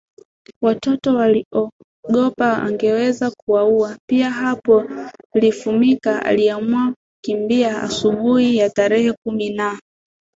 Watoto 0.61 1.15
waliogopa 1.15 2.63
angeweza 2.63 3.31
kuwaua 3.31 3.97
pia 4.09 4.29
Hapo 4.31 4.89
Lifumika 5.33 6.25
aliamua 6.25 6.93
kukimbia 7.15 7.81
asubuhi 7.83 8.57
ya 8.57 8.69
tarehe 8.69 9.13
kumi 9.23 9.49
na 9.49 9.79